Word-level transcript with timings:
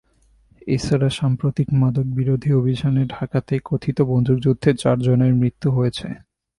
এ 0.67 0.75
ছাড়া 0.79 1.09
সাম্প্রতিক 1.19 1.67
মাদকবিরোধী 1.81 2.49
অভিযানে 2.59 3.03
ঢাকাতেই 3.15 3.61
কথিত 3.65 3.97
বন্দুকযুদ্ধে 4.11 4.69
চারজনের 4.81 5.33
মৃত্যু 5.41 5.67
হয়েছে। 5.77 6.07